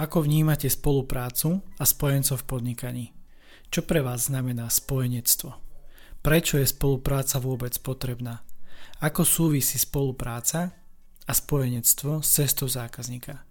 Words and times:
Ako 0.00 0.24
vnímate 0.24 0.64
spoluprácu 0.72 1.60
a 1.76 1.84
spojencov 1.84 2.40
v 2.40 2.48
podnikaní? 2.48 3.06
Čo 3.68 3.84
pre 3.84 4.00
vás 4.00 4.32
znamená 4.32 4.72
spojenectvo? 4.72 5.52
Prečo 6.24 6.56
je 6.56 6.64
spolupráca 6.64 7.36
vôbec 7.36 7.76
potrebná? 7.84 8.40
Ako 9.04 9.28
súvisí 9.28 9.76
spolupráca 9.76 10.72
a 11.28 11.32
spojenectvo 11.36 12.24
s 12.24 12.32
cestou 12.32 12.64
zákazníka? 12.64 13.44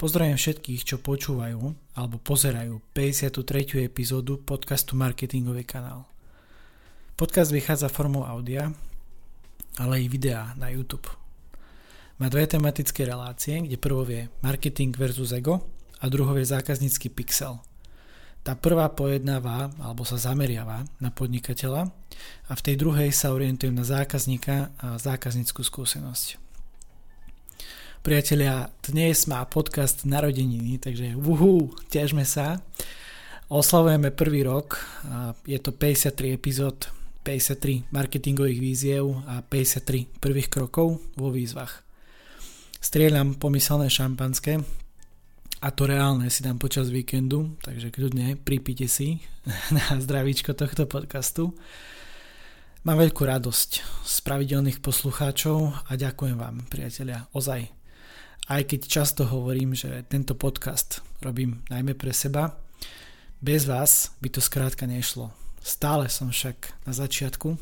Pozdravujem 0.00 0.40
všetkých, 0.40 0.88
čo 0.88 1.04
počúvajú 1.04 1.60
alebo 2.00 2.16
pozerajú 2.16 2.80
53. 2.96 3.84
epizódu 3.84 4.40
podcastu 4.40 4.96
Marketingový 4.96 5.68
kanál. 5.68 6.08
Podcast 7.12 7.52
vychádza 7.52 7.92
formou 7.92 8.24
audia, 8.24 8.72
ale 9.76 10.00
i 10.00 10.08
videa 10.08 10.56
na 10.56 10.72
YouTube. 10.72 11.12
Má 12.16 12.32
dve 12.32 12.48
tematické 12.48 13.04
relácie, 13.04 13.60
kde 13.60 13.76
prvou 13.76 14.08
je 14.08 14.32
marketing 14.40 14.96
versus 14.96 15.28
ego 15.28 15.73
a 16.04 16.12
druhou 16.12 16.36
je 16.36 16.44
zákaznícky 16.44 17.08
pixel. 17.08 17.56
Tá 18.44 18.52
prvá 18.52 18.92
pojednáva 18.92 19.72
alebo 19.80 20.04
sa 20.04 20.20
zameriava 20.20 20.84
na 21.00 21.08
podnikateľa 21.08 21.88
a 22.44 22.52
v 22.52 22.60
tej 22.60 22.76
druhej 22.76 23.08
sa 23.08 23.32
orientujem 23.32 23.72
na 23.72 23.88
zákazníka 23.88 24.68
a 24.76 25.00
zákazníckú 25.00 25.64
skúsenosť. 25.64 26.36
Priatelia, 28.04 28.68
dnes 28.84 29.24
má 29.24 29.40
podcast 29.48 30.04
narodeniny, 30.04 30.76
takže 30.76 31.16
uhu, 31.16 31.72
težme 31.88 32.28
sa. 32.28 32.60
Oslavujeme 33.48 34.12
prvý 34.12 34.44
rok, 34.44 34.76
je 35.48 35.56
to 35.56 35.72
53 35.72 36.36
epizód, 36.36 36.92
53 37.24 37.88
marketingových 37.88 38.60
víziev 38.60 39.24
a 39.24 39.40
53 39.40 40.20
prvých 40.20 40.52
krokov 40.52 41.00
vo 41.16 41.32
výzvach. 41.32 41.80
Strieľam 42.76 43.40
pomyselné 43.40 43.88
šampanské 43.88 44.83
a 45.64 45.72
to 45.72 45.88
reálne 45.88 46.28
si 46.28 46.44
dám 46.44 46.60
počas 46.60 46.92
víkendu, 46.92 47.56
takže 47.64 47.88
kľudne 47.88 48.36
pripite 48.36 48.84
si 48.84 49.24
na 49.76 49.96
zdravíčko 49.96 50.52
tohto 50.52 50.84
podcastu. 50.84 51.56
Mám 52.84 53.00
veľkú 53.00 53.24
radosť 53.24 53.70
z 54.04 54.16
pravidelných 54.28 54.84
poslucháčov 54.84 55.88
a 55.88 55.92
ďakujem 55.96 56.36
vám, 56.36 56.68
priatelia, 56.68 57.24
ozaj 57.32 57.64
aj 58.44 58.62
keď 58.68 58.80
často 58.84 59.24
hovorím, 59.24 59.72
že 59.72 60.04
tento 60.04 60.36
podcast 60.36 61.00
robím 61.24 61.64
najmä 61.72 61.96
pre 61.96 62.12
seba, 62.12 62.60
bez 63.40 63.64
vás 63.64 64.12
by 64.20 64.28
to 64.28 64.44
skrátka 64.44 64.84
nešlo. 64.84 65.32
Stále 65.64 66.12
som 66.12 66.28
však 66.28 66.84
na 66.84 66.92
začiatku 66.92 67.56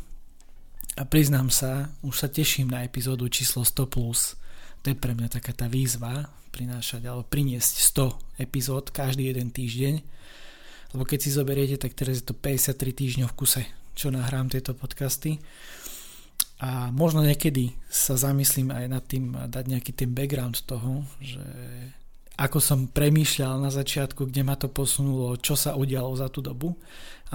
a 0.99 1.07
priznám 1.07 1.55
sa, 1.55 1.95
už 2.03 2.19
sa 2.19 2.27
teším 2.27 2.67
na 2.67 2.83
epizódu 2.83 3.31
číslo 3.31 3.63
100+. 3.63 3.87
Plus. 3.87 4.35
To 4.83 4.91
je 4.91 4.99
pre 4.99 5.15
mňa 5.15 5.39
taká 5.39 5.55
tá 5.55 5.71
výzva 5.71 6.42
prinášať 6.53 7.09
alebo 7.09 7.25
priniesť 7.25 7.75
100 7.97 8.45
epizód 8.45 8.93
každý 8.93 9.33
jeden 9.33 9.49
týždeň. 9.49 9.95
Lebo 10.93 11.09
keď 11.09 11.19
si 11.25 11.33
zoberiete, 11.33 11.81
tak 11.81 11.97
teraz 11.97 12.21
je 12.21 12.29
to 12.29 12.37
53 12.37 12.77
týždňov 12.77 13.33
v 13.33 13.39
kuse, 13.41 13.63
čo 13.97 14.13
nahrám 14.13 14.53
tieto 14.53 14.77
podcasty 14.77 15.41
a 16.63 16.95
možno 16.95 17.27
niekedy 17.27 17.75
sa 17.91 18.15
zamyslím 18.15 18.71
aj 18.71 18.85
nad 18.87 19.03
tým 19.03 19.35
dať 19.35 19.65
nejaký 19.67 19.93
ten 19.99 20.15
background 20.15 20.63
toho, 20.63 21.03
že 21.19 21.43
ako 22.39 22.59
som 22.63 22.87
premýšľal 22.87 23.67
na 23.67 23.71
začiatku, 23.75 24.31
kde 24.31 24.47
ma 24.47 24.55
to 24.55 24.71
posunulo, 24.71 25.35
čo 25.43 25.59
sa 25.59 25.75
udialo 25.75 26.15
za 26.15 26.31
tú 26.31 26.39
dobu 26.39 26.79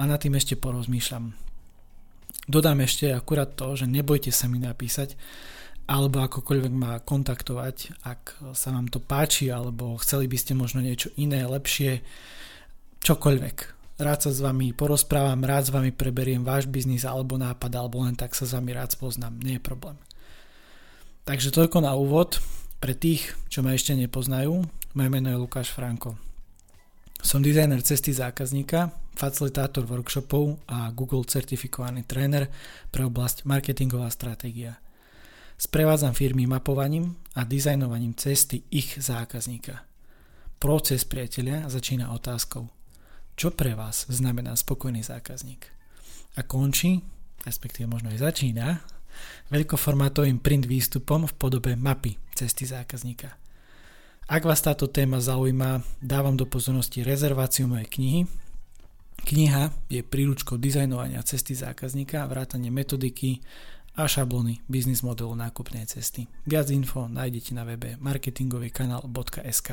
a 0.00 0.08
nad 0.08 0.16
tým 0.16 0.32
ešte 0.32 0.56
porozmýšľam. 0.56 1.36
Dodám 2.48 2.80
ešte 2.80 3.12
akurát 3.12 3.52
to, 3.52 3.76
že 3.76 3.84
nebojte 3.84 4.32
sa 4.32 4.48
mi 4.48 4.64
napísať 4.64 5.12
alebo 5.88 6.20
akokoľvek 6.20 6.72
ma 6.76 7.00
kontaktovať, 7.00 8.04
ak 8.04 8.52
sa 8.52 8.76
vám 8.76 8.92
to 8.92 9.00
páči 9.00 9.48
alebo 9.48 9.96
chceli 10.04 10.28
by 10.28 10.36
ste 10.36 10.52
možno 10.52 10.84
niečo 10.84 11.08
iné, 11.16 11.48
lepšie, 11.48 12.04
čokoľvek 13.00 13.78
rád 13.98 14.18
sa 14.22 14.30
s 14.30 14.38
vami 14.38 14.70
porozprávam, 14.76 15.42
rád 15.42 15.68
s 15.68 15.74
vami 15.74 15.90
preberiem 15.90 16.46
váš 16.46 16.70
biznis 16.70 17.02
alebo 17.02 17.34
nápad, 17.34 17.72
alebo 17.74 18.06
len 18.06 18.14
tak 18.14 18.36
sa 18.36 18.46
s 18.46 18.54
vami 18.54 18.70
rád 18.70 18.94
spoznám, 18.94 19.34
nie 19.42 19.58
je 19.58 19.62
problém. 19.64 19.98
Takže 21.26 21.52
toľko 21.52 21.84
na 21.84 21.92
úvod. 21.92 22.40
Pre 22.78 22.94
tých, 22.94 23.34
čo 23.50 23.66
ma 23.66 23.74
ešte 23.74 23.90
nepoznajú, 23.98 24.62
moje 24.94 25.08
meno 25.10 25.34
je 25.34 25.42
Lukáš 25.42 25.74
Franko. 25.74 26.14
Som 27.18 27.42
dizajner 27.42 27.82
cesty 27.82 28.14
zákazníka, 28.14 28.94
facilitátor 29.18 29.82
workshopov 29.82 30.62
a 30.70 30.94
Google 30.94 31.26
certifikovaný 31.26 32.06
tréner 32.06 32.46
pre 32.94 33.02
oblasť 33.02 33.50
marketingová 33.50 34.06
stratégia. 34.14 34.78
Sprevádzam 35.58 36.14
firmy 36.14 36.46
mapovaním 36.46 37.18
a 37.34 37.42
dizajnovaním 37.42 38.14
cesty 38.14 38.62
ich 38.70 38.94
zákazníka. 38.94 39.82
Proces 40.58 41.02
priatelia 41.02 41.66
začína 41.66 42.14
otázkou– 42.14 42.70
čo 43.38 43.54
pre 43.54 43.78
vás 43.78 44.10
znamená 44.10 44.58
spokojný 44.58 45.06
zákazník. 45.06 45.70
A 46.34 46.42
končí, 46.42 47.06
respektíve 47.46 47.86
možno 47.86 48.10
aj 48.10 48.18
začína, 48.18 48.82
veľkoformátovým 49.54 50.42
print 50.42 50.66
výstupom 50.66 51.22
v 51.30 51.34
podobe 51.38 51.78
mapy 51.78 52.18
cesty 52.34 52.66
zákazníka. 52.66 53.38
Ak 54.26 54.42
vás 54.42 54.58
táto 54.58 54.90
téma 54.90 55.22
zaujíma, 55.22 55.86
dávam 56.02 56.34
do 56.34 56.50
pozornosti 56.50 57.06
rezerváciu 57.06 57.70
mojej 57.70 57.86
knihy. 57.86 58.20
Kniha 59.22 59.70
je 59.86 60.02
príručkou 60.02 60.58
dizajnovania 60.58 61.22
cesty 61.22 61.54
zákazníka, 61.54 62.26
vrátanie 62.26 62.74
metodiky 62.74 63.38
a 63.98 64.06
šablony 64.06 64.62
biznis 64.70 65.02
modelu 65.02 65.34
nákupnej 65.34 65.82
cesty. 65.90 66.30
Viac 66.46 66.70
info 66.70 67.10
nájdete 67.10 67.50
na 67.50 67.66
webe 67.66 67.98
marketingovýkanál.sk. 67.98 69.68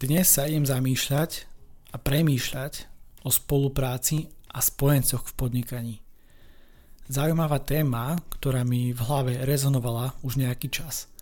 Dnes 0.00 0.26
sa 0.32 0.48
idem 0.48 0.64
zamýšľať 0.64 1.30
a 1.92 2.00
premýšľať 2.00 2.88
o 3.22 3.30
spolupráci 3.30 4.32
a 4.48 4.64
spojencoch 4.64 5.28
v 5.28 5.32
podnikaní. 5.36 5.96
Zaujímavá 7.12 7.60
téma, 7.60 8.16
ktorá 8.32 8.64
mi 8.64 8.96
v 8.96 9.00
hlave 9.04 9.44
rezonovala 9.44 10.16
už 10.24 10.40
nejaký 10.40 10.72
čas. 10.72 11.12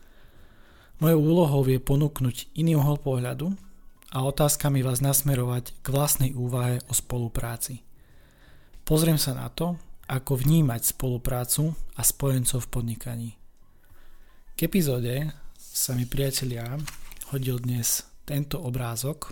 Mojou 1.03 1.27
úlohou 1.27 1.67
je 1.67 1.83
ponúknuť 1.83 2.55
iný 2.55 2.79
uhol 2.79 3.03
pohľadu 3.03 3.51
a 4.11 4.27
otázkami 4.27 4.83
vás 4.83 4.99
nasmerovať 4.99 5.71
k 5.83 5.87
vlastnej 5.95 6.35
úvahe 6.35 6.83
o 6.91 6.95
spolupráci. 6.95 7.87
Pozriem 8.83 9.23
sa 9.23 9.39
na 9.39 9.47
to, 9.47 9.79
ako 10.11 10.35
vnímať 10.35 10.83
spoluprácu 10.99 11.79
a 11.95 12.03
spojencov 12.03 12.67
v 12.67 12.73
podnikaní. 12.75 13.31
K 14.59 14.67
epizóde 14.67 15.31
sa 15.55 15.95
mi 15.95 16.11
priatelia 16.11 16.75
hodil 17.31 17.63
dnes 17.63 18.03
tento 18.27 18.59
obrázok. 18.59 19.31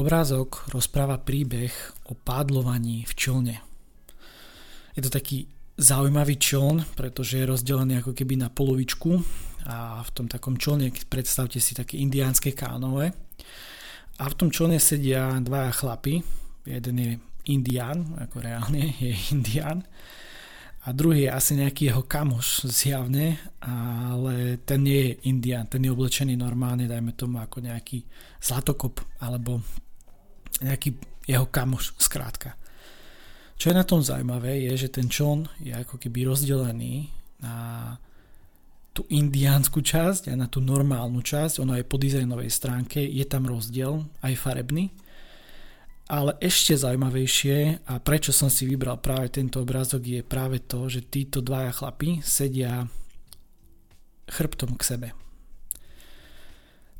Obrázok 0.00 0.72
rozpráva 0.72 1.20
príbeh 1.20 1.70
o 2.08 2.16
pádlovaní 2.16 3.04
v 3.04 3.12
člne. 3.12 3.56
Je 4.96 5.04
to 5.04 5.12
taký 5.12 5.52
zaujímavý 5.76 6.40
čln, 6.40 6.96
pretože 6.96 7.44
je 7.44 7.50
rozdelený 7.50 8.00
ako 8.00 8.16
keby 8.16 8.40
na 8.40 8.48
polovičku 8.48 9.20
a 9.64 10.04
v 10.04 10.10
tom 10.12 10.26
takom 10.28 10.60
člne 10.60 10.92
predstavte 11.08 11.60
si 11.60 11.72
také 11.72 11.96
indiánske 12.00 12.52
kánové. 12.52 13.12
A 14.20 14.30
v 14.30 14.34
tom 14.38 14.48
člne 14.52 14.78
sedia 14.78 15.34
dvaja 15.40 15.72
chlapy, 15.74 16.22
jeden 16.68 16.96
je 17.00 17.12
indián, 17.50 18.16
ako 18.20 18.44
reálne 18.44 18.94
je 19.04 19.14
indián. 19.32 19.82
A 20.84 20.92
druhý 20.92 21.24
je 21.24 21.32
asi 21.32 21.56
nejaký 21.56 21.88
jeho 21.88 22.04
kamoš 22.04 22.68
zjavne, 22.68 23.40
ale 23.64 24.60
ten 24.68 24.84
nie 24.84 25.00
je 25.00 25.32
indian, 25.32 25.64
ten 25.64 25.80
je 25.80 25.88
oblečený 25.88 26.36
normálne, 26.36 26.84
dajme 26.84 27.16
tomu 27.16 27.40
ako 27.40 27.64
nejaký 27.64 28.04
zlatokop 28.36 29.00
alebo 29.24 29.64
nejaký 30.60 30.92
jeho 31.24 31.48
kamoš 31.48 31.96
skrátka. 31.96 32.52
Čo 33.56 33.72
je 33.72 33.80
na 33.80 33.86
tom 33.88 34.04
zaujímavé 34.04 34.60
je, 34.68 34.86
že 34.86 34.92
ten 34.92 35.08
čln 35.08 35.48
je 35.64 35.72
ako 35.72 35.96
keby 35.96 36.28
rozdelený 36.28 37.08
na 37.40 37.96
tú 38.94 39.02
indiánsku 39.10 39.82
časť 39.82 40.30
a 40.30 40.38
na 40.38 40.46
tú 40.46 40.62
normálnu 40.62 41.18
časť, 41.18 41.58
ono 41.58 41.74
aj 41.74 41.84
po 41.90 41.98
dizajnovej 41.98 42.46
stránke 42.46 43.02
je 43.02 43.26
tam 43.26 43.50
rozdiel, 43.50 44.06
aj 44.22 44.38
farebný, 44.38 44.94
ale 46.06 46.38
ešte 46.38 46.78
zaujímavejšie 46.78 47.90
a 47.90 47.98
prečo 47.98 48.30
som 48.30 48.46
si 48.46 48.70
vybral 48.70 49.02
práve 49.02 49.34
tento 49.34 49.58
obrázok 49.58 50.02
je 50.04 50.20
práve 50.22 50.62
to, 50.62 50.86
že 50.86 51.10
títo 51.10 51.42
dvaja 51.42 51.74
chlapi 51.74 52.22
sedia 52.22 52.86
chrbtom 54.30 54.78
k 54.78 54.82
sebe. 54.86 55.08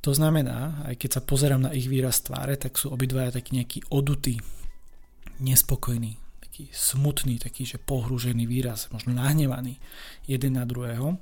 To 0.02 0.12
znamená, 0.12 0.84
aj 0.84 1.00
keď 1.00 1.10
sa 1.16 1.22
pozerám 1.24 1.64
na 1.64 1.72
ich 1.72 1.88
výraz 1.88 2.20
tváre, 2.20 2.60
tak 2.60 2.76
sú 2.76 2.92
obidvaja 2.92 3.40
takí 3.40 3.56
nejaký 3.56 3.88
odutý, 3.88 4.36
nespokojný, 5.40 6.20
taký 6.44 6.68
smutný, 6.74 7.40
taký, 7.40 7.64
že 7.64 7.80
pohrúžený 7.80 8.44
výraz, 8.44 8.92
možno 8.92 9.16
nahnevaný 9.16 9.80
jeden 10.28 10.60
na 10.60 10.68
druhého. 10.68 11.16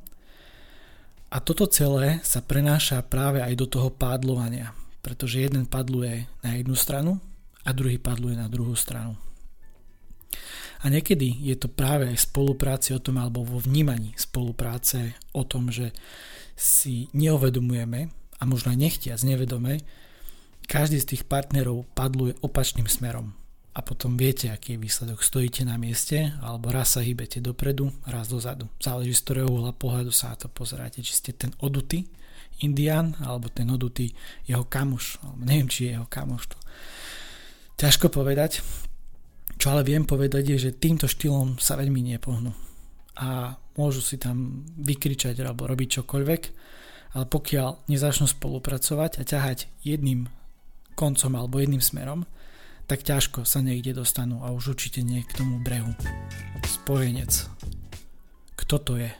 A 1.32 1.40
toto 1.40 1.64
celé 1.64 2.20
sa 2.20 2.44
prenáša 2.44 3.00
práve 3.00 3.40
aj 3.40 3.56
do 3.56 3.64
toho 3.64 3.88
pádlovania, 3.88 4.76
pretože 5.00 5.40
jeden 5.40 5.64
padluje 5.64 6.28
na 6.44 6.60
jednu 6.60 6.76
stranu 6.76 7.24
a 7.64 7.72
druhý 7.72 7.96
padluje 7.96 8.36
na 8.36 8.52
druhú 8.52 8.76
stranu. 8.76 9.16
A 10.82 10.92
niekedy 10.92 11.32
je 11.40 11.56
to 11.56 11.72
práve 11.72 12.04
aj 12.10 12.28
spolupráci 12.28 12.92
o 12.92 13.00
tom, 13.00 13.16
alebo 13.16 13.48
vo 13.48 13.62
vnímaní 13.62 14.12
spolupráce 14.18 15.16
o 15.32 15.46
tom, 15.48 15.72
že 15.72 15.96
si 16.52 17.08
neuvedomujeme, 17.16 18.12
a 18.12 18.42
možno 18.44 18.74
aj 18.74 18.78
nechtiac, 18.82 19.22
nevedome, 19.22 19.86
každý 20.66 20.98
z 20.98 21.16
tých 21.16 21.22
partnerov 21.24 21.86
padluje 21.94 22.36
opačným 22.42 22.90
smerom. 22.90 23.32
A 23.72 23.80
potom 23.80 24.20
viete, 24.20 24.52
aký 24.52 24.76
je 24.76 24.84
výsledok. 24.84 25.24
Stojíte 25.24 25.64
na 25.64 25.80
mieste, 25.80 26.36
alebo 26.44 26.68
raz 26.68 26.92
sa 26.92 27.00
hýbete 27.00 27.40
dopredu, 27.40 27.88
raz 28.04 28.28
dozadu. 28.28 28.68
Záleží 28.76 29.16
z 29.16 29.24
ktorého 29.24 29.48
uhla 29.48 29.72
pohľadu 29.72 30.12
sa 30.12 30.36
na 30.36 30.36
to 30.36 30.52
pozeráte. 30.52 31.00
Či 31.00 31.12
ste 31.16 31.32
ten 31.32 31.56
odutý 31.64 32.04
indián, 32.60 33.16
alebo 33.24 33.48
ten 33.48 33.64
odutý 33.72 34.12
jeho 34.44 34.68
kamoš. 34.68 35.16
Alebo 35.24 35.42
neviem, 35.48 35.72
či 35.72 35.88
je 35.88 35.90
jeho 35.96 36.04
kamoš. 36.04 36.52
To. 36.52 36.58
Ťažko 37.80 38.12
povedať. 38.12 38.60
Čo 39.56 39.72
ale 39.72 39.88
viem 39.88 40.04
povedať 40.04 40.52
je, 40.52 40.68
že 40.68 40.76
týmto 40.76 41.08
štýlom 41.08 41.56
sa 41.56 41.80
veľmi 41.80 42.12
nepohnú. 42.12 42.52
A 43.24 43.56
môžu 43.80 44.04
si 44.04 44.20
tam 44.20 44.68
vykričať 44.84 45.32
alebo 45.40 45.64
robiť 45.64 46.02
čokoľvek, 46.02 46.42
ale 47.16 47.24
pokiaľ 47.24 47.88
nezačnú 47.88 48.28
spolupracovať 48.28 49.20
a 49.20 49.22
ťahať 49.24 49.68
jedným 49.84 50.28
koncom 50.92 51.32
alebo 51.36 51.60
jedným 51.60 51.80
smerom, 51.80 52.28
tak 52.86 53.06
ťažko 53.06 53.46
sa 53.46 53.62
niekde 53.64 53.96
dostanú 53.96 54.42
a 54.44 54.50
už 54.50 54.76
určite 54.76 55.00
nie 55.00 55.22
k 55.24 55.36
tomu 55.36 55.62
brehu. 55.62 55.94
Spojenec. 56.66 57.48
Kto 58.58 58.76
to 58.82 58.92
je? 58.98 59.10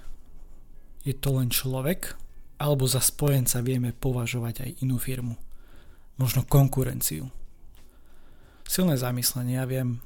Je 1.02 1.14
to 1.16 1.34
len 1.38 1.50
človek? 1.50 2.14
Alebo 2.62 2.86
za 2.86 3.02
spojenca 3.02 3.58
vieme 3.58 3.90
považovať 3.90 4.54
aj 4.62 4.70
inú 4.86 4.98
firmu? 5.02 5.34
Možno 6.14 6.46
konkurenciu? 6.46 7.26
Silné 8.68 8.94
zamyslenie, 8.94 9.58
ja 9.58 9.66
viem. 9.66 9.98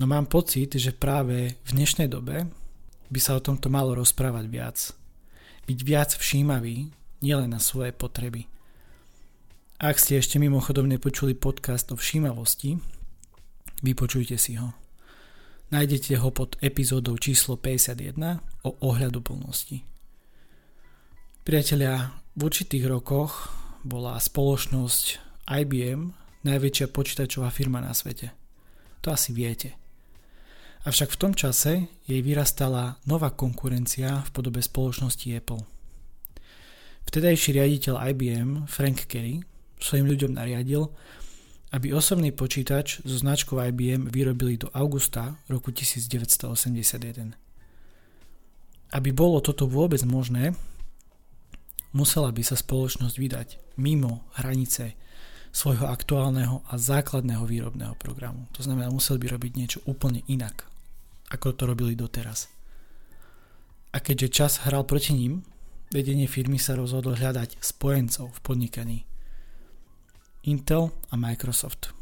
No 0.00 0.08
mám 0.08 0.26
pocit, 0.26 0.74
že 0.74 0.96
práve 0.96 1.60
v 1.62 1.70
dnešnej 1.70 2.08
dobe 2.08 2.48
by 3.12 3.20
sa 3.20 3.36
o 3.36 3.44
tomto 3.44 3.68
malo 3.68 3.94
rozprávať 3.94 4.44
viac. 4.48 4.78
Byť 5.68 5.78
viac 5.84 6.10
všímavý 6.16 6.90
nielen 7.20 7.52
na 7.52 7.60
svoje 7.60 7.92
potreby, 7.92 8.48
ak 9.82 9.98
ste 9.98 10.22
ešte 10.22 10.38
mimochodom 10.38 10.86
nepočuli 10.86 11.34
podcast 11.34 11.90
o 11.90 11.98
všímavosti, 11.98 12.78
vypočujte 13.82 14.38
si 14.38 14.54
ho. 14.54 14.70
Nájdete 15.74 16.14
ho 16.22 16.30
pod 16.30 16.54
epizódou 16.62 17.18
číslo 17.18 17.58
51 17.58 18.38
o 18.62 18.70
ohľadu 18.86 19.18
plnosti. 19.18 19.82
Priatelia, 21.42 22.14
v 22.38 22.40
určitých 22.46 22.86
rokoch 22.86 23.50
bola 23.82 24.14
spoločnosť 24.16 25.04
IBM 25.50 26.14
najväčšia 26.46 26.86
počítačová 26.94 27.50
firma 27.50 27.82
na 27.82 27.90
svete. 27.90 28.30
To 29.02 29.10
asi 29.10 29.34
viete. 29.34 29.74
Avšak 30.84 31.16
v 31.16 31.20
tom 31.20 31.32
čase 31.34 31.90
jej 32.04 32.20
vyrastala 32.22 33.00
nová 33.08 33.32
konkurencia 33.32 34.22
v 34.22 34.30
podobe 34.30 34.60
spoločnosti 34.60 35.26
Apple. 35.34 35.64
Vtedajší 37.08 37.56
riaditeľ 37.56 37.94
IBM 38.14 38.50
Frank 38.68 39.08
Kerry 39.08 39.44
svojim 39.84 40.08
ľuďom 40.08 40.32
nariadil, 40.32 40.88
aby 41.76 41.92
osobný 41.92 42.30
počítač 42.30 43.04
so 43.04 43.18
značkou 43.18 43.58
IBM 43.60 44.08
vyrobili 44.08 44.56
do 44.56 44.70
augusta 44.72 45.36
roku 45.50 45.74
1981. 45.74 47.34
Aby 48.94 49.10
bolo 49.10 49.42
toto 49.42 49.66
vôbec 49.66 50.00
možné, 50.06 50.54
musela 51.90 52.30
by 52.30 52.42
sa 52.46 52.54
spoločnosť 52.54 53.16
vydať 53.18 53.48
mimo 53.76 54.22
hranice 54.38 54.94
svojho 55.50 55.90
aktuálneho 55.90 56.62
a 56.70 56.78
základného 56.78 57.42
výrobného 57.42 57.98
programu. 57.98 58.46
To 58.54 58.62
znamená, 58.62 58.90
museli 58.94 59.26
by 59.26 59.34
robiť 59.34 59.52
niečo 59.58 59.78
úplne 59.90 60.22
inak, 60.30 60.66
ako 61.30 61.58
to 61.58 61.66
robili 61.66 61.98
doteraz. 61.98 62.46
A 63.94 64.02
keďže 64.02 64.28
čas 64.30 64.52
hral 64.62 64.86
proti 64.86 65.14
ním, 65.14 65.42
vedenie 65.90 66.26
firmy 66.26 66.58
sa 66.58 66.78
rozhodlo 66.78 67.18
hľadať 67.18 67.58
spojencov 67.58 68.30
v 68.30 68.42
podnikaní– 68.42 68.98
Intel 70.44 70.92
a 71.08 71.16
Microsoft. 71.16 71.96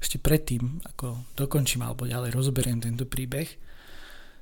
Ešte 0.00 0.16
predtým, 0.16 0.80
ako 0.86 1.36
dokončím 1.36 1.84
alebo 1.84 2.08
ďalej 2.08 2.32
rozberiem 2.32 2.80
tento 2.80 3.04
príbeh, 3.04 3.48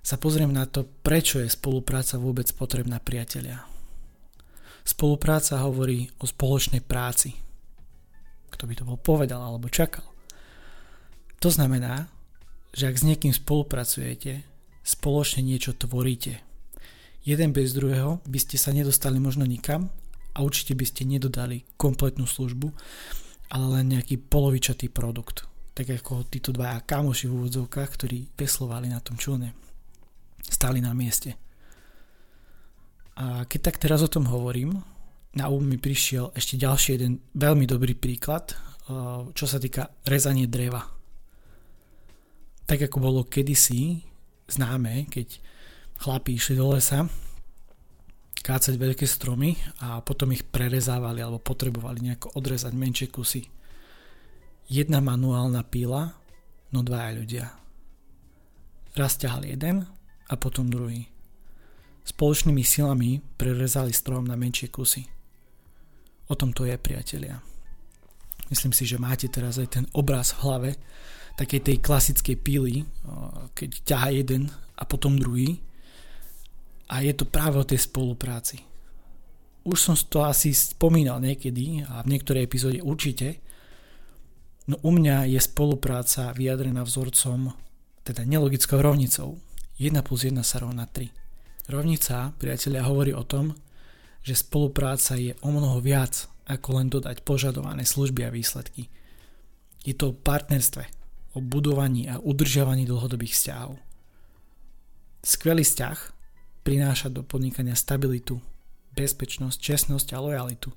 sa 0.06 0.14
pozriem 0.14 0.54
na 0.54 0.70
to, 0.70 0.86
prečo 0.86 1.42
je 1.42 1.50
spolupráca 1.50 2.14
vôbec 2.22 2.46
potrebná 2.54 3.02
priatelia. 3.02 3.66
Spolupráca 4.86 5.58
hovorí 5.66 6.06
o 6.22 6.30
spoločnej 6.30 6.78
práci. 6.78 7.34
Kto 8.54 8.70
by 8.70 8.74
to 8.78 8.86
bol 8.86 8.98
povedal 9.02 9.42
alebo 9.42 9.66
čakal. 9.66 10.06
To 11.42 11.50
znamená, 11.50 12.06
že 12.70 12.86
ak 12.86 13.02
s 13.02 13.02
niekým 13.02 13.34
spolupracujete, 13.34 14.46
spoločne 14.86 15.42
niečo 15.42 15.74
tvoríte. 15.74 16.38
Jeden 17.26 17.50
bez 17.50 17.74
druhého 17.74 18.22
by 18.22 18.38
ste 18.38 18.54
sa 18.54 18.70
nedostali 18.70 19.18
možno 19.18 19.42
nikam 19.42 19.90
a 20.36 20.44
určite 20.44 20.76
by 20.76 20.84
ste 20.84 21.08
nedodali 21.08 21.64
kompletnú 21.80 22.28
službu, 22.28 22.68
ale 23.56 23.66
len 23.80 23.96
nejaký 23.96 24.20
polovičatý 24.20 24.92
produkt. 24.92 25.48
Tak 25.72 25.88
ako 26.04 26.28
títo 26.28 26.52
dvaja 26.52 26.84
kamoši 26.84 27.24
v 27.28 27.36
úvodzovkách, 27.40 27.90
ktorí 27.96 28.36
veslovali 28.36 28.92
na 28.92 29.00
tom 29.00 29.16
člne. 29.16 29.56
Stáli 30.44 30.84
na 30.84 30.92
mieste. 30.92 31.40
A 33.16 33.48
keď 33.48 33.72
tak 33.72 33.80
teraz 33.80 34.04
o 34.04 34.12
tom 34.12 34.28
hovorím, 34.28 34.76
na 35.36 35.48
úm 35.48 35.64
mi 35.64 35.80
prišiel 35.80 36.36
ešte 36.36 36.60
ďalší 36.60 37.00
jeden 37.00 37.20
veľmi 37.32 37.64
dobrý 37.64 37.96
príklad, 37.96 38.52
čo 39.32 39.44
sa 39.48 39.56
týka 39.56 39.88
rezanie 40.04 40.48
dreva. 40.48 40.84
Tak 42.68 42.88
ako 42.88 42.96
bolo 43.00 43.20
kedysi 43.24 44.00
známe, 44.48 45.08
keď 45.08 45.40
chlapí 45.96 46.36
išli 46.36 46.60
do 46.60 46.76
lesa 46.76 47.08
kácať 48.46 48.78
veľké 48.78 49.02
stromy 49.10 49.58
a 49.82 49.98
potom 50.06 50.31
ich 50.31 50.46
prerezávali 50.46 51.19
alebo 51.19 51.43
potrebovali 51.43 52.06
nejako 52.06 52.38
odrezať 52.38 52.70
menšie 52.78 53.10
kusy. 53.10 53.43
Jedna 54.70 55.02
manuálna 55.02 55.66
píla, 55.66 56.14
no 56.70 56.78
dvaja 56.87 57.10
ľudia. 57.10 57.46
Raz 58.94 59.19
ťahal 59.19 59.50
jeden 59.50 59.82
a 60.31 60.34
potom 60.38 60.70
druhý. 60.70 61.10
Spoločnými 62.06 62.62
silami 62.62 63.19
prerezali 63.19 63.90
strom 63.90 64.31
na 64.31 64.38
menšie 64.38 64.70
kusy. 64.70 65.02
O 66.31 66.38
tom 66.38 66.54
to 66.54 66.62
je, 66.70 66.78
priatelia. 66.78 67.42
Myslím 68.46 68.70
si, 68.70 68.87
že 68.87 69.02
máte 69.02 69.26
teraz 69.26 69.58
aj 69.58 69.69
ten 69.75 69.84
obraz 69.90 70.31
v 70.38 70.42
hlave 70.46 70.70
takej 71.34 71.66
tej 71.66 71.76
klasickej 71.82 72.37
píly, 72.38 72.87
keď 73.58 73.70
ťaha 73.82 74.08
jeden 74.22 74.54
a 74.78 74.87
potom 74.87 75.19
druhý 75.19 75.66
a 76.87 77.02
je 77.02 77.12
to 77.14 77.26
práve 77.26 77.59
o 77.59 77.66
tej 77.66 77.83
spolupráci. 77.83 78.62
Už 79.66 79.78
som 79.83 79.99
to 79.99 80.23
asi 80.23 80.55
spomínal 80.55 81.19
niekedy 81.19 81.83
a 81.83 82.07
v 82.07 82.14
niektorej 82.14 82.47
epizóde 82.47 82.78
určite, 82.78 83.43
no 84.71 84.78
u 84.87 84.95
mňa 84.95 85.26
je 85.26 85.40
spolupráca 85.43 86.31
vyjadrená 86.31 86.87
vzorcom, 86.87 87.50
teda 88.07 88.23
nelogickou 88.23 88.78
rovnicou. 88.78 89.43
1 89.83 89.93
plus 90.07 90.31
1 90.31 90.38
sa 90.47 90.62
rovná 90.62 90.87
3. 90.87 91.11
Rovnica, 91.66 92.31
priatelia, 92.38 92.87
hovorí 92.87 93.11
o 93.11 93.26
tom, 93.26 93.59
že 94.23 94.38
spolupráca 94.38 95.19
je 95.19 95.35
o 95.43 95.50
mnoho 95.50 95.83
viac 95.83 96.31
ako 96.47 96.78
len 96.78 96.87
dodať 96.87 97.26
požadované 97.26 97.83
služby 97.83 98.23
a 98.23 98.31
výsledky. 98.31 98.87
Je 99.83 99.95
to 99.95 100.14
o 100.14 100.19
partnerstve, 100.19 100.87
o 101.35 101.43
budovaní 101.43 102.07
a 102.07 102.23
udržiavaní 102.23 102.87
dlhodobých 102.87 103.35
vzťahov. 103.35 103.78
Skvelý 105.26 105.66
vzťah 105.66 106.15
prináša 106.66 107.14
do 107.14 107.23
podnikania 107.23 107.78
stabilitu, 107.78 108.42
bezpečnosť, 108.99 109.54
čestnosť 109.62 110.11
a 110.11 110.18
lojalitu. 110.18 110.75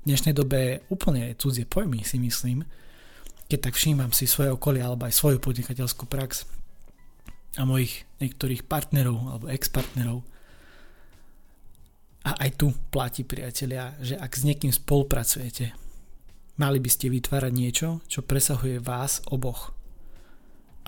V 0.00 0.04
dnešnej 0.08 0.32
dobe 0.32 0.88
úplne 0.88 1.36
cudzie 1.36 1.68
pojmy, 1.68 2.00
si 2.00 2.16
myslím, 2.16 2.64
keď 3.44 3.68
tak 3.68 3.76
všímam 3.76 4.16
si 4.16 4.24
svoje 4.24 4.56
okolie 4.56 4.80
alebo 4.80 5.04
aj 5.04 5.12
svoju 5.12 5.36
podnikateľskú 5.44 6.08
prax 6.08 6.48
a 7.60 7.68
mojich 7.68 8.08
niektorých 8.24 8.64
partnerov 8.64 9.20
alebo 9.28 9.52
ex-partnerov. 9.52 10.24
A 12.24 12.32
aj 12.40 12.50
tu 12.56 12.72
platí, 12.88 13.22
priatelia, 13.22 13.92
že 14.00 14.16
ak 14.16 14.32
s 14.32 14.42
niekým 14.42 14.72
spolupracujete, 14.72 15.76
mali 16.56 16.80
by 16.80 16.88
ste 16.88 17.12
vytvárať 17.12 17.52
niečo, 17.52 18.00
čo 18.08 18.24
presahuje 18.24 18.80
vás 18.80 19.20
oboch 19.28 19.76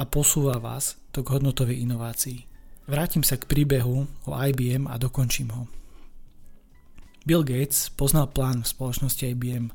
a 0.01 0.09
posúva 0.09 0.57
vás 0.57 0.97
do 1.13 1.21
k 1.21 1.37
hodnotovej 1.37 1.85
inovácii. 1.85 2.48
Vrátim 2.89 3.21
sa 3.21 3.37
k 3.37 3.45
príbehu 3.45 4.09
o 4.25 4.31
IBM 4.33 4.89
a 4.89 4.97
dokončím 4.97 5.53
ho. 5.53 5.69
Bill 7.29 7.45
Gates 7.45 7.93
poznal 7.93 8.33
plán 8.33 8.65
v 8.65 8.73
spoločnosti 8.73 9.29
IBM. 9.29 9.69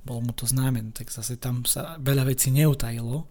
Bolo 0.00 0.24
mu 0.24 0.32
to 0.32 0.48
známe, 0.48 0.80
tak 0.96 1.12
zase 1.12 1.36
tam 1.36 1.68
sa 1.68 2.00
veľa 2.00 2.24
vecí 2.32 2.48
neutajilo. 2.48 3.28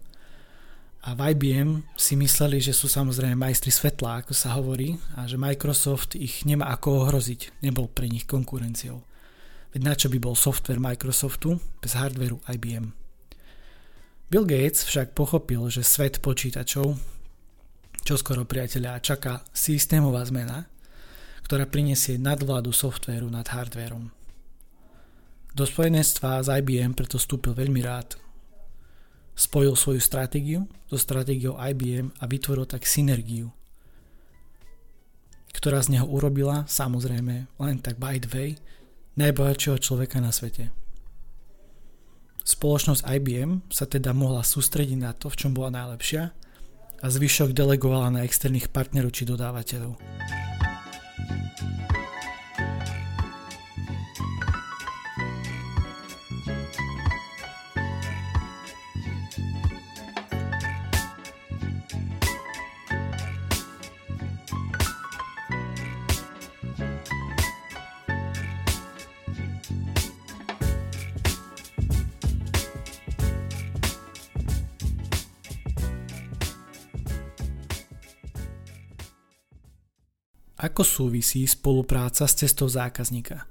A 1.02 1.18
v 1.18 1.34
IBM 1.34 1.82
si 1.98 2.14
mysleli, 2.14 2.62
že 2.62 2.70
sú 2.70 2.86
samozrejme 2.86 3.34
majstri 3.34 3.74
svetla, 3.74 4.22
ako 4.22 4.38
sa 4.38 4.54
hovorí, 4.54 4.94
a 5.18 5.26
že 5.26 5.34
Microsoft 5.34 6.14
ich 6.14 6.46
nemá 6.46 6.70
ako 6.70 7.02
ohroziť, 7.02 7.58
nebol 7.66 7.90
pre 7.90 8.06
nich 8.06 8.22
konkurenciou. 8.22 9.02
Veď 9.74 9.80
na 9.82 9.98
čo 9.98 10.06
by 10.14 10.18
bol 10.22 10.38
software 10.38 10.78
Microsoftu 10.78 11.58
bez 11.82 11.98
hardwareu 11.98 12.38
IBM? 12.46 12.94
Bill 14.30 14.46
Gates 14.46 14.86
však 14.86 15.18
pochopil, 15.18 15.66
že 15.74 15.82
svet 15.82 16.22
počítačov, 16.22 17.17
čo 18.08 18.16
skoro 18.16 18.48
priateľa, 18.48 19.04
čaká 19.04 19.44
systémová 19.52 20.24
zmena, 20.24 20.64
ktorá 21.44 21.68
prinesie 21.68 22.16
nadvládu 22.16 22.72
softvéru 22.72 23.28
nad 23.28 23.44
hardvérom. 23.44 24.08
Do 25.52 25.68
spojenectva 25.68 26.40
s 26.40 26.48
IBM 26.48 26.96
preto 26.96 27.20
vstúpil 27.20 27.52
veľmi 27.52 27.84
rád. 27.84 28.16
Spojil 29.36 29.76
svoju 29.76 30.00
stratégiu 30.00 30.64
so 30.88 30.96
stratégiou 30.96 31.60
IBM 31.60 32.16
a 32.16 32.24
vytvoril 32.24 32.64
tak 32.64 32.88
synergiu, 32.88 33.52
ktorá 35.52 35.84
z 35.84 36.00
neho 36.00 36.08
urobila, 36.08 36.64
samozrejme, 36.64 37.44
len 37.60 37.76
tak 37.84 38.00
by 38.00 38.16
the 38.16 38.30
way, 38.32 38.56
najbohatšieho 39.20 39.76
človeka 39.84 40.16
na 40.24 40.32
svete. 40.32 40.72
Spoločnosť 42.40 43.04
IBM 43.04 43.68
sa 43.68 43.84
teda 43.84 44.16
mohla 44.16 44.40
sústrediť 44.40 44.96
na 44.96 45.12
to, 45.12 45.28
v 45.28 45.36
čom 45.44 45.52
bola 45.52 45.76
najlepšia 45.76 46.47
a 46.98 47.06
zvyšok 47.06 47.54
delegovala 47.54 48.10
na 48.10 48.20
externých 48.26 48.70
partnerov 48.74 49.14
či 49.14 49.22
dodávateľov. 49.28 49.94
Ako 80.58 80.82
súvisí 80.82 81.46
spolupráca 81.46 82.26
s 82.26 82.34
cestou 82.34 82.66
zákazníka? 82.66 83.46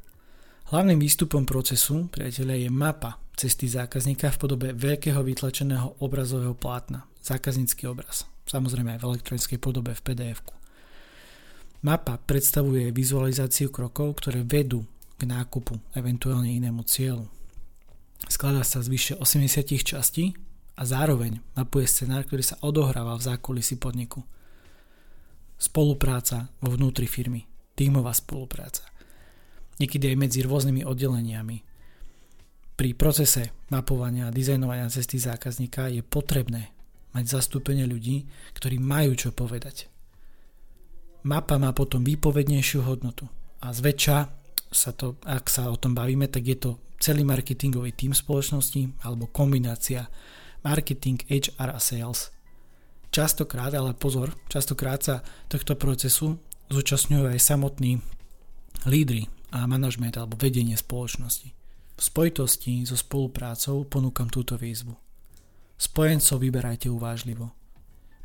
Hlavným 0.67 0.99
výstupom 0.99 1.47
procesu, 1.47 2.11
priateľe, 2.11 2.67
je 2.67 2.69
mapa 2.69 3.15
cesty 3.39 3.71
zákazníka 3.71 4.27
v 4.35 4.39
podobe 4.43 4.67
veľkého 4.75 5.23
vytlačeného 5.23 6.03
obrazového 6.03 6.51
plátna, 6.51 7.07
zákaznícky 7.23 7.87
obraz, 7.87 8.27
samozrejme 8.43 8.91
aj 8.91 8.99
v 8.99 9.07
elektronickej 9.07 9.55
podobe 9.55 9.95
v 9.95 10.03
pdf 10.03 10.39
-ku. 10.43 10.53
Mapa 11.87 12.19
predstavuje 12.19 12.91
vizualizáciu 12.91 13.71
krokov, 13.71 14.19
ktoré 14.19 14.43
vedú 14.43 14.83
k 15.15 15.23
nákupu, 15.23 15.79
eventuálne 15.95 16.51
inému 16.51 16.83
cieľu. 16.83 17.31
Skladá 18.27 18.67
sa 18.67 18.83
z 18.83 18.91
vyše 18.91 19.13
80 19.15 19.79
častí 19.79 20.35
a 20.75 20.83
zároveň 20.83 21.39
mapuje 21.55 21.87
scenár, 21.87 22.27
ktorý 22.27 22.43
sa 22.43 22.59
odohráva 22.59 23.15
v 23.15 23.31
zákulisí 23.31 23.79
podniku– 23.79 24.27
Spolupráca 25.57 26.53
vo 26.61 26.77
vnútri 26.77 27.09
firmy. 27.09 27.49
Tímová 27.73 28.13
spolupráca. 28.13 28.85
Niekedy 29.81 30.13
aj 30.13 30.17
medzi 30.17 30.39
rôznymi 30.45 30.85
oddeleniami. 30.85 31.57
Pri 32.77 32.93
procese 32.93 33.53
mapovania 33.73 34.29
a 34.29 34.33
dizajnovania 34.33 34.89
cesty 34.89 35.17
zákazníka 35.17 35.89
je 35.89 36.05
potrebné 36.05 36.69
mať 37.17 37.25
zastúpenie 37.25 37.89
ľudí, 37.89 38.29
ktorí 38.53 38.77
majú 38.77 39.17
čo 39.17 39.33
povedať. 39.33 39.89
Mapa 41.25 41.57
má 41.57 41.73
potom 41.73 42.05
výpovednejšiu 42.05 42.85
hodnotu 42.85 43.25
a 43.57 43.73
zväčša 43.73 44.17
sa 44.69 44.91
to, 44.93 45.17
ak 45.25 45.49
sa 45.49 45.73
o 45.73 45.77
tom 45.81 45.97
bavíme, 45.97 46.29
tak 46.29 46.45
je 46.45 46.57
to 46.57 46.71
celý 47.01 47.25
marketingový 47.25 47.97
tým 47.97 48.13
spoločnosti 48.13 49.01
alebo 49.01 49.25
kombinácia 49.25 50.05
marketing, 50.61 51.25
HR 51.25 51.73
a 51.73 51.81
sales– 51.81 52.29
Častokrát, 53.17 53.73
ale 53.73 53.97
pozor, 53.97 54.37
častokrát 54.45 55.01
sa 55.01 55.25
tohto 55.49 55.73
procesu 55.73 56.37
zúčastňujú 56.69 57.33
aj 57.33 57.41
samotní 57.41 57.97
lídry 58.85 59.25
a 59.49 59.65
manažment 59.65 60.13
alebo 60.21 60.37
vedenie 60.37 60.77
spoločnosti. 60.77 61.49
V 61.97 62.01
spojitosti 62.05 62.85
so 62.85 62.93
spoluprácou 62.93 63.89
ponúkam 63.89 64.29
túto 64.29 64.53
výzvu. 64.53 64.93
Spojencov 65.81 66.45
vyberajte 66.45 66.93
uvážlivo. 66.93 67.57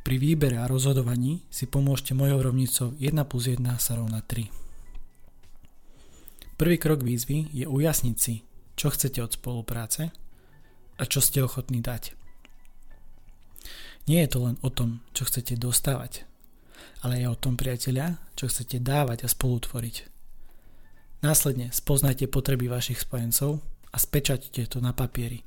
Pri 0.04 0.20
výbere 0.20 0.60
a 0.60 0.68
rozhodovaní 0.68 1.48
si 1.48 1.64
pomôžte 1.64 2.12
mojou 2.12 2.52
rovnicou 2.52 2.92
1 3.00 3.16
plus 3.24 3.48
1 3.48 3.64
sa 3.80 3.96
rovná 3.96 4.20
3. 4.20 4.52
Prvý 6.60 6.76
krok 6.76 7.00
výzvy 7.00 7.48
je 7.48 7.64
ujasniť 7.64 8.16
si, 8.20 8.44
čo 8.76 8.92
chcete 8.92 9.24
od 9.24 9.40
spolupráce 9.40 10.12
a 11.00 11.02
čo 11.08 11.24
ste 11.24 11.40
ochotní 11.40 11.80
dať. 11.80 12.21
Nie 14.10 14.26
je 14.26 14.34
to 14.34 14.38
len 14.50 14.56
o 14.66 14.70
tom, 14.70 14.98
čo 15.14 15.22
chcete 15.22 15.54
dostávať, 15.54 16.26
ale 17.06 17.22
je 17.22 17.26
o 17.30 17.38
tom, 17.38 17.54
priateľia, 17.54 18.18
čo 18.34 18.50
chcete 18.50 18.82
dávať 18.82 19.26
a 19.26 19.28
spolutvoriť. 19.30 19.96
Následne 21.22 21.70
spoznajte 21.70 22.26
potreby 22.26 22.66
vašich 22.66 23.06
spojencov 23.06 23.62
a 23.94 23.96
spečaťte 24.02 24.66
to 24.66 24.82
na 24.82 24.90
papieri, 24.90 25.46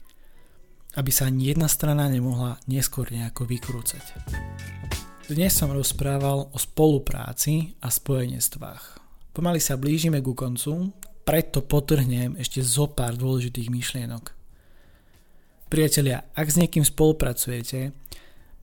aby 0.96 1.12
sa 1.12 1.28
ani 1.28 1.52
jedna 1.52 1.68
strana 1.68 2.08
nemohla 2.08 2.56
neskôr 2.72 3.12
nejako 3.12 3.44
vykrúcať. 3.44 4.06
Dnes 5.28 5.52
som 5.52 5.76
rozprával 5.76 6.48
o 6.54 6.58
spolupráci 6.62 7.76
a 7.84 7.92
spojenectvách. 7.92 8.84
Pomaly 9.36 9.60
sa 9.60 9.76
blížime 9.76 10.24
ku 10.24 10.32
koncu, 10.32 10.96
preto 11.28 11.60
potrhnem 11.60 12.40
ešte 12.40 12.64
zo 12.64 12.88
pár 12.88 13.20
dôležitých 13.20 13.68
myšlienok. 13.68 14.32
Priatelia, 15.68 16.24
ak 16.38 16.48
s 16.48 16.56
niekým 16.62 16.88
spolupracujete, 16.88 17.92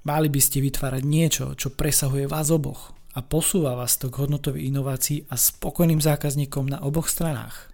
Mali 0.03 0.27
by 0.27 0.41
ste 0.43 0.59
vytvárať 0.59 1.03
niečo, 1.07 1.45
čo 1.55 1.71
presahuje 1.71 2.27
vás 2.27 2.51
oboch 2.51 2.91
a 3.15 3.23
posúva 3.23 3.79
vás 3.79 3.95
to 4.03 4.11
k 4.11 4.19
hodnotovej 4.27 4.67
inovácii 4.67 5.31
a 5.31 5.39
spokojným 5.39 6.03
zákazníkom 6.03 6.67
na 6.67 6.83
oboch 6.83 7.07
stranách. 7.07 7.71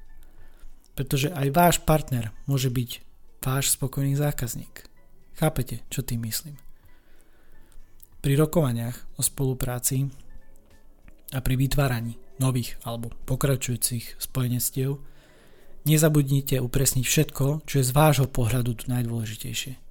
Pretože 0.92 1.32
aj 1.32 1.48
váš 1.56 1.76
partner 1.80 2.36
môže 2.44 2.68
byť 2.68 2.90
váš 3.40 3.72
spokojný 3.72 4.12
zákazník. 4.12 4.84
Chápete, 5.40 5.80
čo 5.88 6.04
tým 6.04 6.28
myslím? 6.28 6.60
Pri 8.20 8.34
rokovaniach 8.36 9.16
o 9.16 9.22
spolupráci 9.24 10.10
a 11.32 11.38
pri 11.40 11.54
vytváraní 11.56 12.20
nových 12.36 12.76
alebo 12.84 13.08
pokračujúcich 13.24 14.20
spojenectiev 14.20 15.00
nezabudnite 15.88 16.60
upresniť 16.60 17.04
všetko, 17.08 17.64
čo 17.64 17.74
je 17.80 17.84
z 17.88 17.92
vášho 17.96 18.28
pohľadu 18.28 18.84
najdôležitejšie. 18.84 19.87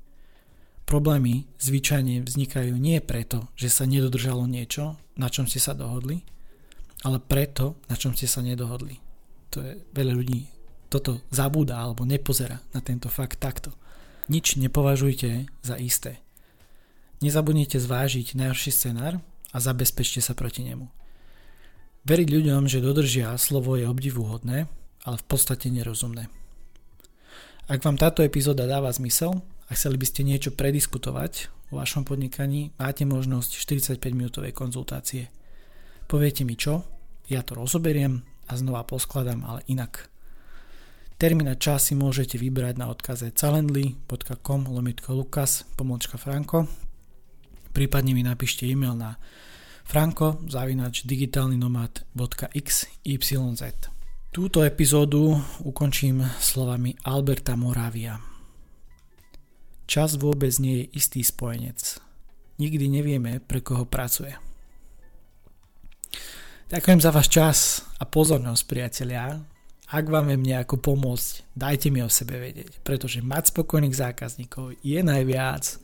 Problémy 0.87 1.43
zvyčajne 1.59 2.23
vznikajú 2.23 2.71
nie 2.79 3.03
preto, 3.03 3.51
že 3.59 3.67
sa 3.67 3.83
nedodržalo 3.83 4.47
niečo, 4.47 4.95
na 5.19 5.27
čom 5.27 5.43
ste 5.43 5.59
sa 5.59 5.75
dohodli, 5.75 6.23
ale 7.03 7.19
preto, 7.19 7.75
na 7.91 7.99
čom 7.99 8.15
ste 8.15 8.23
sa 8.23 8.39
nedohodli. 8.39 9.03
To 9.51 9.59
je 9.59 9.83
veľa 9.91 10.15
ľudí 10.15 10.47
toto 10.87 11.19
zabúda 11.27 11.83
alebo 11.83 12.07
nepozera 12.07 12.63
na 12.71 12.79
tento 12.79 13.11
fakt 13.11 13.43
takto. 13.43 13.75
Nič 14.31 14.55
nepovažujte 14.55 15.51
za 15.59 15.75
isté. 15.75 16.23
Nezabudnite 17.19 17.83
zvážiť 17.83 18.39
najhorší 18.39 18.71
scenár 18.71 19.19
a 19.51 19.57
zabezpečte 19.59 20.23
sa 20.23 20.39
proti 20.39 20.63
nemu. 20.63 20.87
Veriť 22.07 22.27
ľuďom, 22.31 22.71
že 22.71 22.79
dodržia 22.79 23.35
slovo 23.35 23.75
je 23.75 23.83
obdivuhodné, 23.83 24.71
ale 25.03 25.17
v 25.19 25.25
podstate 25.27 25.67
nerozumné. 25.67 26.31
Ak 27.67 27.83
vám 27.83 27.99
táto 27.99 28.23
epizóda 28.23 28.63
dáva 28.63 28.87
zmysel, 28.95 29.43
a 29.67 29.71
chceli 29.75 29.99
by 29.99 30.05
ste 30.07 30.21
niečo 30.23 30.55
prediskutovať 30.55 31.51
o 31.71 31.79
vašom 31.83 32.07
podnikaní, 32.07 32.71
máte 32.79 33.03
možnosť 33.03 33.59
45 33.99 33.99
minútovej 34.15 34.55
konzultácie. 34.55 35.27
Poviete 36.07 36.47
mi 36.47 36.55
čo, 36.55 36.87
ja 37.27 37.43
to 37.43 37.59
rozoberiem 37.59 38.23
a 38.47 38.55
znova 38.55 38.87
poskladám, 38.87 39.43
ale 39.43 39.67
inak. 39.67 40.07
Termín 41.19 41.51
a 41.51 41.59
čas 41.59 41.91
si 41.91 41.97
môžete 41.97 42.39
vybrať 42.39 42.79
na 42.79 42.87
odkaze 42.87 43.33
calendly.com 43.35 44.69
lomitko 44.69 45.17
lukas 45.17 45.65
pomočka 45.75 46.15
franko 46.15 46.69
prípadne 47.77 48.17
mi 48.17 48.25
napíšte 48.25 48.65
e-mail 48.65 48.97
na 48.97 49.21
franko 49.85 50.41
zavinač 50.49 51.05
digitálnynomad.xyz 51.05 52.89
Túto 54.33 54.65
epizódu 54.65 55.37
ukončím 55.61 56.25
slovami 56.41 56.97
Alberta 57.05 57.53
Moravia. 57.53 58.36
Čas 59.87 60.19
vôbec 60.19 60.51
nie 60.59 60.83
je 60.83 60.99
istý 60.99 61.23
spojenec. 61.23 61.79
Nikdy 62.59 62.85
nevieme, 62.91 63.39
pre 63.39 63.63
koho 63.63 63.87
pracuje. 63.87 64.35
Ďakujem 66.67 66.99
za 66.99 67.11
váš 67.15 67.27
čas 67.31 67.57
a 67.95 68.03
pozornosť, 68.03 68.63
priatelia. 68.67 69.39
Ak 69.87 70.11
vám 70.11 70.27
viem 70.27 70.43
nejako 70.43 70.83
pomôcť, 70.83 71.55
dajte 71.55 71.87
mi 71.87 72.03
o 72.03 72.11
sebe 72.11 72.35
vedieť, 72.35 72.83
pretože 72.83 73.23
mať 73.23 73.55
spokojných 73.55 73.95
zákazníkov 73.95 74.75
je 74.83 74.99
najviac. 74.99 75.79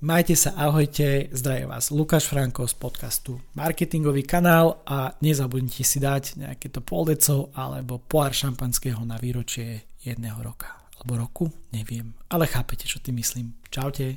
Majte 0.00 0.32
sa, 0.32 0.56
ahojte, 0.56 1.28
zdraví 1.36 1.68
vás 1.68 1.92
Lukáš 1.92 2.32
Franko 2.32 2.64
z 2.64 2.72
podcastu 2.80 3.36
Marketingový 3.52 4.24
kanál 4.24 4.80
a 4.88 5.12
nezabudnite 5.20 5.84
si 5.84 6.00
dať 6.00 6.40
nejaké 6.40 6.72
to 6.72 6.80
poldecov 6.80 7.52
alebo 7.52 8.00
pohár 8.00 8.32
šampanského 8.32 9.04
na 9.04 9.20
výročie 9.20 9.84
jedného 10.00 10.40
roka. 10.40 10.85
Alebo 10.96 11.20
roku, 11.20 11.52
neviem. 11.72 12.16
Ale 12.32 12.48
chápete, 12.48 12.88
čo 12.88 12.98
tým 12.98 13.20
myslím. 13.20 13.54
Čaute. 13.68 14.16